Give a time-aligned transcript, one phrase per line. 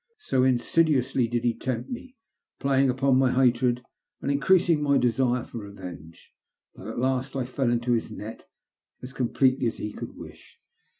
[0.17, 2.15] So insidu ously did he tempt me,
[2.59, 3.83] playing upon my hatred
[4.19, 6.31] and increasing my desire for revenge,
[6.73, 8.49] that at last I fell into his net
[9.03, 10.57] as completely as he could wish.